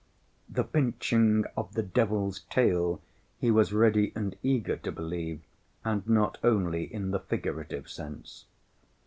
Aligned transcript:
The 0.49 0.63
pinching 0.63 1.45
of 1.55 1.75
the 1.75 1.83
devil's 1.83 2.39
tail 2.49 3.03
he 3.37 3.51
was 3.51 3.71
ready 3.71 4.11
and 4.15 4.35
eager 4.41 4.75
to 4.77 4.91
believe, 4.91 5.41
and 5.85 6.09
not 6.09 6.39
only 6.43 6.91
in 6.91 7.11
the 7.11 7.19
figurative 7.19 7.87
sense. 7.87 8.45